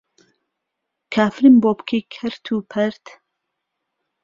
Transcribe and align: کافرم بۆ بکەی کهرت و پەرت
کافرم 1.13 1.55
بۆ 1.63 1.71
بکەی 1.77 2.01
کهرت 2.13 2.43
و 2.49 2.57
پەرت 2.71 3.05